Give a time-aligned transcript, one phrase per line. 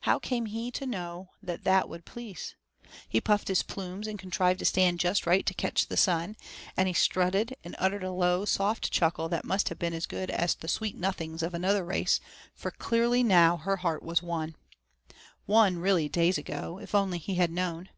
[0.00, 2.56] How came he to know that that would please?
[3.08, 6.36] He puffed his plumes and contrived to stand just right to catch the sun,
[6.76, 10.30] and he strutted and uttered a low, soft chuckle that must have been as good
[10.30, 12.18] as the 'sweet nothings' of another race,
[12.56, 14.56] for clearly now her heart was won.
[15.46, 17.88] Won, really, days ago, if only he had known.